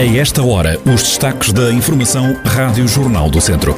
[0.00, 3.76] A esta hora, os destaques da Informação Rádio Jornal do Centro.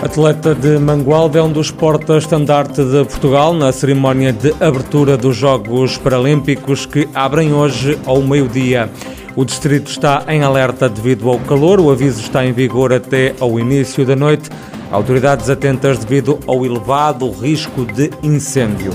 [0.00, 5.98] Atleta de Mangualde é um dos portas-estandarte de Portugal na cerimónia de abertura dos Jogos
[5.98, 8.88] Paralímpicos que abrem hoje ao meio-dia.
[9.36, 13.60] O distrito está em alerta devido ao calor, o aviso está em vigor até ao
[13.60, 14.48] início da noite.
[14.90, 18.92] Autoridades atentas devido ao elevado risco de incêndio.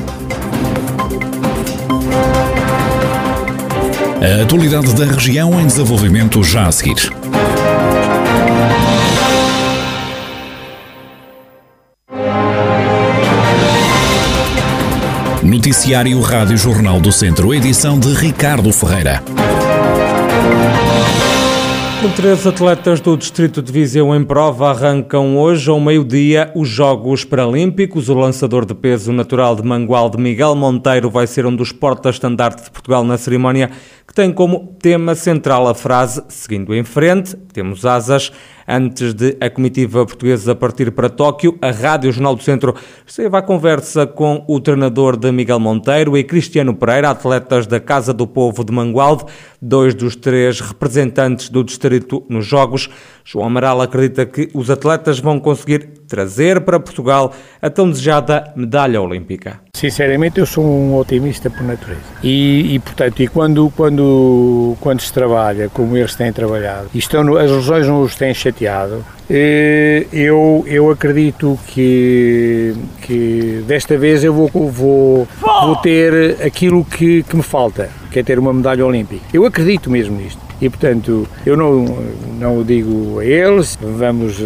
[4.24, 7.12] A atualidade da região em desenvolvimento já a seguir.
[15.44, 19.22] Noticiário Rádio Jornal do Centro, edição de Ricardo Ferreira.
[22.16, 28.08] Três atletas do Distrito de Viseu em prova, arrancam hoje ao meio-dia os Jogos Paralímpicos.
[28.08, 32.66] O lançador de peso natural de Mangual de Miguel Monteiro vai ser um dos portas-estandarte
[32.66, 33.72] de Portugal na cerimónia,
[34.08, 38.32] que tem como tema central a frase Seguindo em frente, temos asas.
[38.68, 42.74] Antes de a comitiva portuguesa partir para Tóquio, a Rádio Jornal do Centro
[43.06, 48.14] esteve à conversa com o treinador de Miguel Monteiro e Cristiano Pereira, atletas da Casa
[48.14, 49.26] do Povo de Mangualde,
[49.62, 52.90] dois dos três representantes do distrito nos Jogos.
[53.26, 59.02] João Amaral acredita que os atletas vão conseguir trazer para Portugal a tão desejada medalha
[59.02, 59.60] olímpica.
[59.76, 62.02] Sinceramente, eu sou um otimista por natureza.
[62.22, 67.50] E, e portanto, e quando, quando, quando se trabalha como eles têm trabalhado, estão, as
[67.50, 75.28] lesões não os têm chateado, eu, eu acredito que, que desta vez eu vou, vou,
[75.42, 79.24] vou ter aquilo que, que me falta, que é ter uma medalha olímpica.
[79.34, 80.44] Eu acredito mesmo nisto.
[80.64, 81.98] E, portanto, eu não,
[82.40, 84.42] não o digo a eles, vamos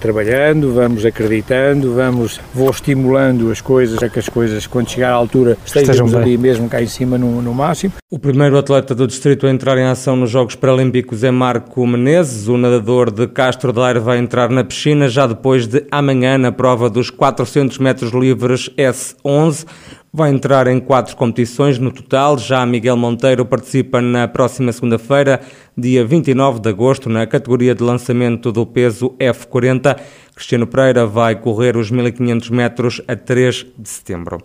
[0.00, 5.14] trabalhando, vamos acreditando, vamos, vou estimulando as coisas, para que as coisas, quando chegar à
[5.14, 7.92] altura, estejam ali mesmo cá em cima no, no máximo.
[8.10, 12.48] O primeiro atleta do distrito a entrar em ação nos Jogos Paralímpicos é Marco Menezes.
[12.48, 16.90] O nadador de Castro Daire vai entrar na piscina já depois de amanhã na prova
[16.90, 19.66] dos 400 metros livres S11
[20.14, 22.36] vai entrar em quatro competições no total.
[22.36, 25.40] Já Miguel Monteiro participa na próxima segunda-feira,
[25.74, 29.98] dia 29 de agosto, na categoria de lançamento do peso F40.
[30.34, 34.38] Cristiano Pereira vai correr os 1500 metros a 3 de setembro.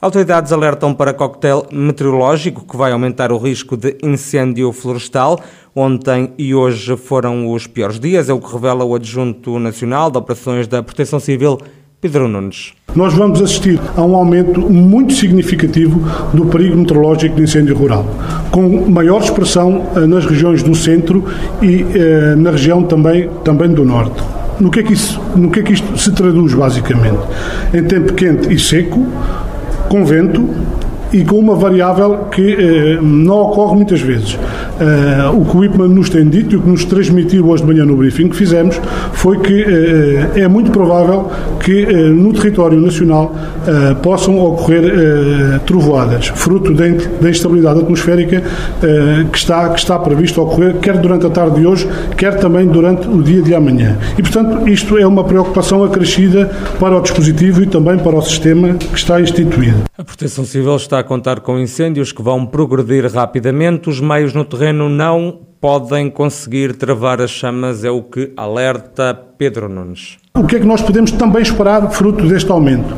[0.00, 5.40] Autoridades alertam para coquetel meteorológico que vai aumentar o risco de incêndio florestal.
[5.74, 10.18] Ontem e hoje foram os piores dias, é o que revela o adjunto nacional de
[10.18, 11.58] operações da Proteção Civil
[12.02, 12.72] Pedro Nunes.
[12.96, 16.02] Nós vamos assistir a um aumento muito significativo
[16.34, 18.04] do perigo meteorológico de incêndio rural,
[18.50, 21.24] com maior expressão eh, nas regiões do centro
[21.62, 24.20] e eh, na região também, também do norte.
[24.58, 27.20] No que, é que isso, no que é que isto se traduz, basicamente?
[27.72, 29.06] Em tempo quente e seco,
[29.88, 30.50] com vento,
[31.12, 34.38] e com uma variável que eh, não ocorre muitas vezes.
[34.80, 37.68] Eh, o que o IPMA nos tem dito e o que nos transmitiu hoje de
[37.68, 38.80] manhã no briefing que fizemos
[39.12, 41.30] foi que eh, é muito provável
[41.60, 43.34] que eh, no território nacional
[44.02, 46.84] possam ocorrer trovoadas, fruto da,
[47.20, 48.42] da instabilidade atmosférica
[49.30, 53.08] que, está, que está previsto ocorrer quer durante a tarde de hoje, quer também durante
[53.08, 53.96] o dia de amanhã.
[54.18, 56.50] E, portanto, isto é uma preocupação acrescida
[56.80, 59.82] para o dispositivo e também para o sistema que está instituído.
[59.96, 63.90] A Proteção Civil está a contar com incêndios que vão progredir rapidamente.
[63.90, 69.68] Os meios no terreno não podem conseguir travar as chamas, é o que alerta Pedro
[69.68, 70.16] Nunes.
[70.34, 72.94] O que é que nós podemos também esperar fruto deste aumento?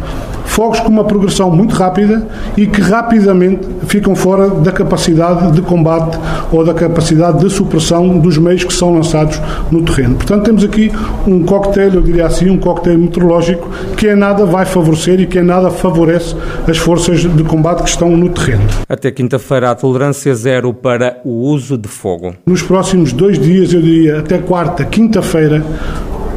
[0.54, 2.24] Fogos com uma progressão muito rápida
[2.56, 6.16] e que rapidamente ficam fora da capacidade de combate
[6.52, 9.40] ou da capacidade de supressão dos meios que são lançados
[9.72, 10.14] no terreno.
[10.14, 10.92] Portanto, temos aqui
[11.26, 15.40] um coquetel, eu diria assim, um coquetel meteorológico que em nada vai favorecer e que
[15.40, 16.36] em nada favorece
[16.68, 18.62] as forças de combate que estão no terreno.
[18.88, 22.32] Até quinta-feira a tolerância zero para o uso de fogo.
[22.46, 25.64] Nos próximos dois dias, eu diria até quarta, quinta-feira,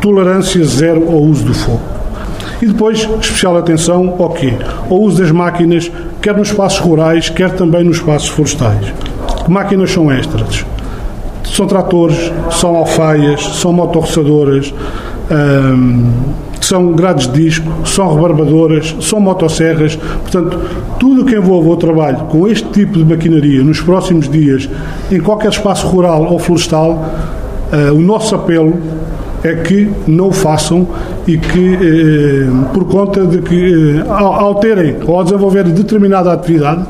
[0.02, 1.97] tolerância zero ao uso do fogo.
[2.62, 4.54] E depois, especial atenção ao quê?
[4.90, 5.92] Ao uso das máquinas,
[6.22, 8.94] quer nos espaços rurais, quer também nos espaços florestais.
[9.46, 10.66] Que máquinas são estas?
[11.46, 14.74] São tratores, são alfaias, são motorroçadoras,
[15.32, 16.12] hum,
[16.68, 19.96] são grades de disco, são rebarbadoras, são motosserras.
[19.96, 20.60] Portanto,
[21.00, 24.70] tudo o que envolve o trabalho com este tipo de maquinaria nos próximos dias,
[25.12, 27.14] em qualquer espaço rural ou florestal,
[27.72, 28.74] uh, o nosso apelo
[29.44, 30.88] é que não o façam
[31.28, 36.86] e que, eh, por conta de que, eh, ao, ao, terem ou ao determinada atividade,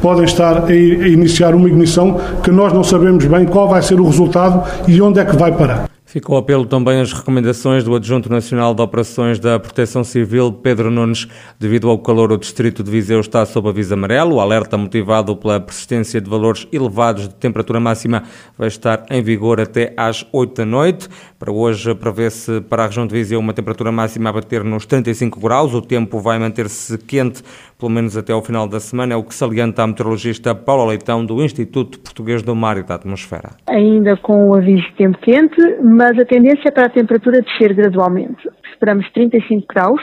[0.00, 4.00] podem estar a, a, iniciar uma ignição que nós não sabemos bem qual vai ser
[4.00, 5.91] o resultado e onde é que vai parar.
[6.12, 11.26] Ficou apelo também as recomendações do Adjunto Nacional de Operações da Proteção Civil, Pedro Nunes.
[11.58, 14.34] Devido ao calor, o Distrito de Viseu está sob aviso amarelo.
[14.34, 18.24] O alerta motivado pela persistência de valores elevados de temperatura máxima
[18.58, 21.08] vai estar em vigor até às 8 da noite.
[21.38, 25.40] Para hoje, prevê-se para a região de Viseu uma temperatura máxima a bater nos 35
[25.40, 25.72] graus.
[25.72, 27.42] O tempo vai manter-se quente,
[27.82, 31.26] pelo menos até ao final da semana, é o que salienta a meteorologista Paula Leitão,
[31.26, 33.56] do Instituto Português do Mar e da Atmosfera.
[33.68, 37.74] Ainda com o aviso de tempo quente, mas a tendência é para a temperatura descer
[37.74, 38.48] gradualmente.
[38.72, 40.00] Esperamos 35 graus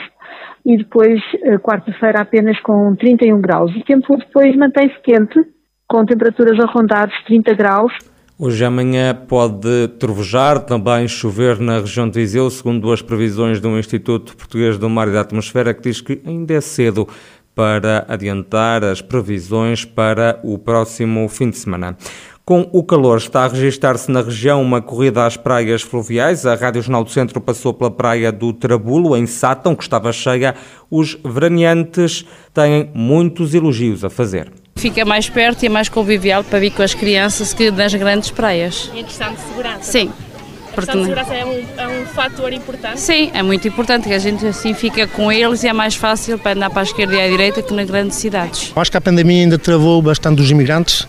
[0.66, 3.74] e depois, eh, quarta-feira, apenas com 31 graus.
[3.74, 5.40] O tempo depois mantém-se quente,
[5.88, 7.94] com temperaturas a rondar os 30 graus.
[8.42, 14.34] Hoje amanhã pode trovejar, também chover na região de Viseu, segundo as previsões do Instituto
[14.34, 17.06] Português do Mar e da Atmosfera, que diz que ainda é cedo
[17.54, 21.96] para adiantar as previsões para o próximo fim de semana.
[22.44, 26.44] Com o calor, está a registrar-se na região uma corrida às praias fluviais.
[26.44, 30.56] A Rádio Jornal do Centro passou pela praia do Trabulo, em Sátão, que estava cheia.
[30.90, 34.50] Os veraneantes têm muitos elogios a fazer.
[34.74, 38.30] Fica mais perto e é mais convivial para vir com as crianças que nas grandes
[38.30, 38.90] praias.
[38.94, 39.82] E a questão de segurança?
[39.82, 40.10] Sim.
[40.72, 43.00] A questão de segurança é um, é um fator importante?
[43.00, 46.38] Sim, é muito importante que a gente assim fica com eles e é mais fácil
[46.38, 48.72] para andar para a esquerda e à direita que nas grandes cidades.
[48.74, 51.06] Acho que a pandemia ainda travou bastante dos imigrantes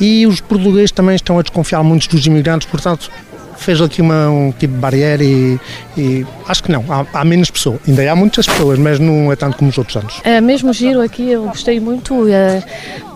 [0.00, 3.10] e os portugueses também estão a desconfiar muito dos imigrantes, portanto
[3.56, 5.58] fez aqui uma, um tipo de barreira e,
[5.96, 7.80] e acho que não, há, há, menos pessoas.
[7.86, 10.20] Ainda há muitas pessoas, mas não é tanto como os outros anos.
[10.22, 12.28] É mesmo giro aqui, eu gostei muito.
[12.28, 12.62] É,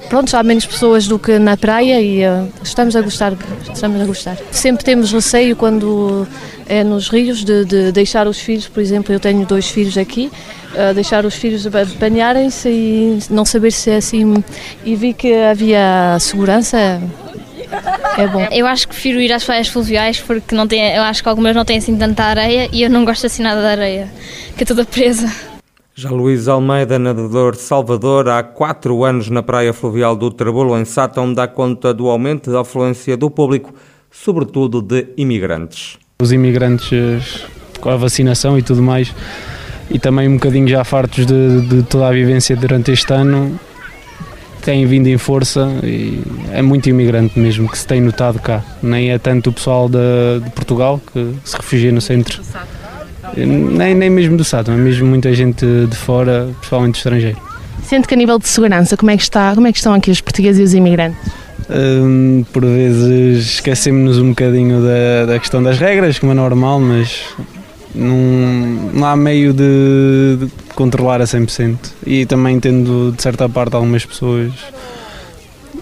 [0.08, 3.32] pronto, há menos pessoas do que na praia e uh, estamos a gostar,
[3.72, 4.36] estamos a gostar.
[4.50, 6.26] Sempre temos receio quando
[6.66, 10.30] é nos rios de, de deixar os filhos, por exemplo, eu tenho dois filhos aqui,
[10.74, 11.66] uh, deixar os filhos
[11.98, 14.42] banharem-se e não saber se é assim.
[14.84, 17.00] E vi que havia segurança.
[18.16, 18.46] É bom.
[18.50, 21.54] Eu acho que prefiro ir às praias fluviais porque não tem, eu acho que algumas
[21.54, 24.08] não têm assim tanta areia e eu não gosto assim nada da areia,
[24.56, 25.30] que é toda presa.
[26.00, 30.84] Já Luís Almeida, nadador de Salvador, há quatro anos na praia fluvial do Trabulo, em
[30.84, 33.74] Sátão, dá conta do aumento da afluência do público,
[34.08, 35.98] sobretudo de imigrantes.
[36.22, 37.44] Os imigrantes
[37.80, 39.12] com a vacinação e tudo mais,
[39.90, 43.58] e também um bocadinho já fartos de, de toda a vivência durante este ano,
[44.62, 46.22] têm vindo em força e
[46.52, 48.62] é muito imigrante mesmo que se tem notado cá.
[48.80, 52.40] Nem é tanto o pessoal de, de Portugal que se refugia no centro
[53.36, 57.38] nem, nem mesmo do Sátão, é mesmo muita gente de fora, principalmente estrangeiro.
[57.82, 60.10] Sente que a nível de segurança, como é que, está, como é que estão aqui
[60.10, 61.18] os portugueses e os imigrantes?
[61.70, 67.24] Hum, por vezes esquecemos-nos um bocadinho da, da questão das regras, como é normal, mas
[67.94, 68.16] não,
[68.94, 71.76] não há meio de, de controlar a 100%.
[72.06, 74.52] E também tendo, de certa parte, algumas pessoas,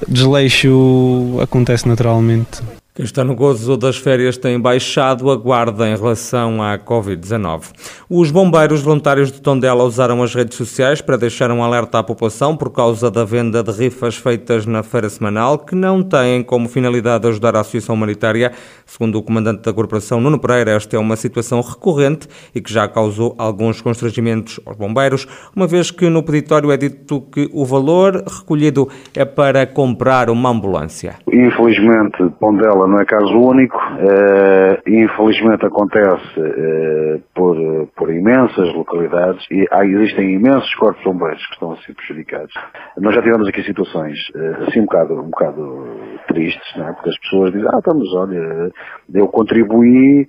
[0.09, 2.63] desleixo acontece naturalmente.
[2.97, 7.65] Quem está no gozo das férias tem baixado a guarda em relação à Covid-19.
[8.09, 12.57] Os bombeiros voluntários de Tondela usaram as redes sociais para deixar um alerta à população
[12.57, 17.29] por causa da venda de rifas feitas na feira semanal, que não têm como finalidade
[17.29, 18.53] ajudar a Associação Humanitária.
[18.87, 22.89] Segundo o comandante da corporação, Nuno Pereira, esta é uma situação recorrente e que já
[22.89, 28.25] causou alguns constrangimentos aos bombeiros, uma vez que no peditório é dito que o valor
[28.27, 31.17] recolhido é para comprar uma ambulância.
[31.31, 37.57] Infelizmente, Tondela não é caso único, uh, infelizmente acontece uh, por,
[37.97, 42.53] por imensas localidades e há, existem imensos corpos bombeiros que estão a ser prejudicados.
[42.99, 45.87] Nós já tivemos aqui situações uh, assim um bocado, um bocado
[46.29, 46.93] tristes, não é?
[46.93, 48.71] porque as pessoas dizem, ah, estamos, olha,
[49.15, 50.27] eu contribuí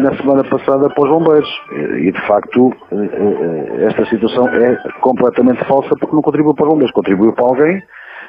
[0.00, 1.48] na semana passada para os bombeiros
[1.98, 2.72] e de facto
[3.86, 7.82] esta situação é completamente falsa porque não contribuiu para os bombeiros, contribuiu para alguém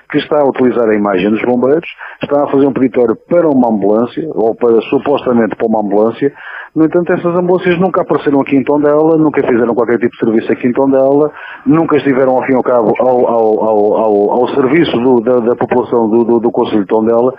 [0.09, 1.87] que está a utilizar a imagem dos bombeiros,
[2.21, 6.33] está a fazer um peditório para uma ambulância, ou para supostamente para uma ambulância.
[6.75, 10.51] No entanto, essas ambulâncias nunca apareceram aqui em Tondela, nunca fizeram qualquer tipo de serviço
[10.51, 11.31] aqui em Tondela,
[11.65, 15.55] nunca estiveram ao fim e ao cabo ao, ao, ao, ao serviço do, da, da,
[15.55, 17.33] população do, do, do Conselho de Tondela.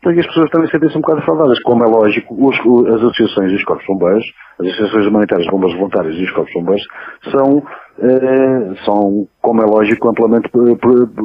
[0.00, 2.58] Então, as pessoas também sentem-se um bocado fraudadas, como é lógico, os,
[2.88, 4.24] as associações dos corpos bombeiros,
[4.58, 6.86] as associações humanitárias de bombeiros voluntários e os corpos bombeiros,
[7.30, 7.62] são
[8.02, 10.48] eh, são, como é lógico, amplamente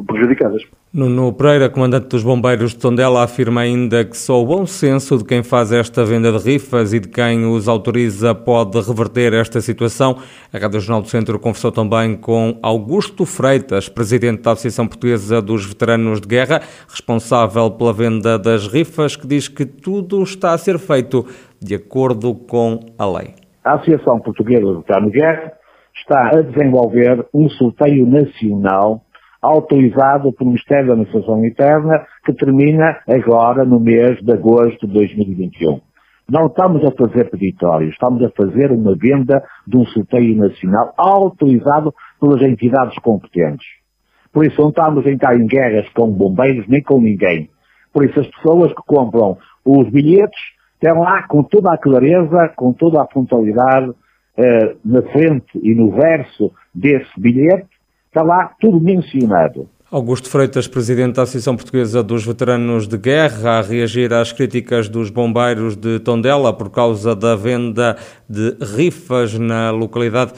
[0.05, 0.61] prejudicadas.
[0.93, 5.23] Nuno Pereira, comandante dos bombeiros de Tondela, afirma ainda que só o bom senso de
[5.23, 10.17] quem faz esta venda de rifas e de quem os autoriza pode reverter esta situação.
[10.53, 15.65] A Rádio Jornal do Centro conversou também com Augusto Freitas, presidente da Associação Portuguesa dos
[15.65, 20.77] Veteranos de Guerra, responsável pela venda das rifas, que diz que tudo está a ser
[20.77, 21.25] feito
[21.61, 23.33] de acordo com a lei.
[23.63, 25.64] A Associação Portuguesa de Veteranos de Guerra
[25.97, 29.01] está a desenvolver um sorteio nacional
[29.41, 35.79] autorizado pelo Ministério da Administração Interna, que termina agora no mês de agosto de 2021.
[36.27, 41.93] Não estamos a fazer peditórios, estamos a fazer uma venda de um sorteio nacional autorizado
[42.19, 43.67] pelas entidades competentes.
[44.33, 47.49] Por isso não estamos a entrar em guerras com bombeiros nem com ninguém.
[47.93, 50.39] Por isso as pessoas que compram os bilhetes
[50.79, 53.93] têm lá com toda a clareza, com toda a frontalidade,
[54.37, 57.67] eh, na frente e no verso desse bilhete,
[58.07, 59.67] está lá tudo mencionado.
[59.91, 65.09] Augusto Freitas, presidente da Associação Portuguesa dos Veteranos de Guerra, a reagir às críticas dos
[65.09, 67.95] bombeiros de Tondela por causa da venda
[68.27, 70.33] de rifas na localidade,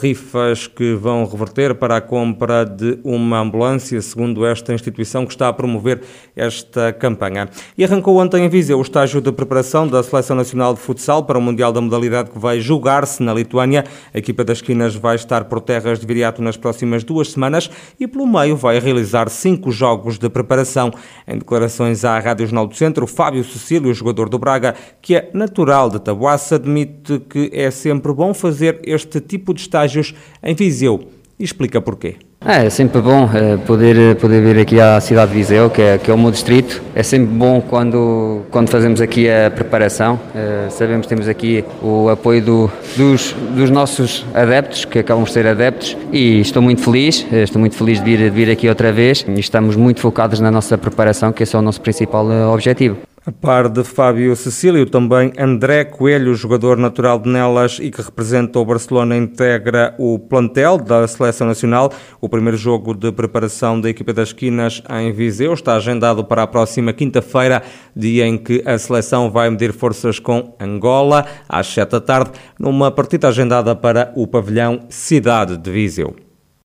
[0.00, 5.48] rifas que vão reverter para a compra de uma ambulância, segundo esta instituição que está
[5.48, 6.02] a promover
[6.34, 7.48] esta campanha.
[7.76, 11.38] E arrancou ontem em Viseu o estágio de preparação da Seleção Nacional de Futsal para
[11.38, 13.84] o Mundial da modalidade que vai julgar-se na Lituânia.
[14.12, 18.06] A equipa das Quinas vai estar por terras de Viriato nas próximas duas semanas e
[18.06, 20.90] pelo meio vai realizar cinco jogos de preparação.
[21.26, 25.88] Em declarações à Rádio Jornal do Centro, Fábio Cecílio, jogador do Braga, que é natural
[25.90, 31.08] de Tabuaça, admite que é sempre bom fazer este tipo de estágios em Viseu.
[31.38, 32.16] E explica porquê.
[32.42, 35.98] É, é sempre bom é, poder, poder vir aqui à cidade de Viseu, que é,
[35.98, 36.82] que é o meu distrito.
[36.94, 40.18] É sempre bom quando, quando fazemos aqui a preparação.
[40.34, 45.32] É, sabemos que temos aqui o apoio do, dos, dos nossos adeptos, que acabam de
[45.32, 48.90] ser adeptos, e estou muito feliz, estou muito feliz de vir, de vir aqui outra
[48.90, 53.09] vez e estamos muito focados na nossa preparação, que esse é o nosso principal objetivo.
[53.26, 58.58] A par de Fábio Cecílio, também André Coelho, jogador natural de Nelas e que representa
[58.58, 61.92] o Barcelona, integra o plantel da Seleção Nacional.
[62.18, 66.46] O primeiro jogo de preparação da equipa das Quinas em Viseu está agendado para a
[66.46, 67.62] próxima quinta-feira,
[67.94, 72.90] dia em que a seleção vai medir forças com Angola, às sete da tarde, numa
[72.90, 76.29] partida agendada para o pavilhão Cidade de Viseu.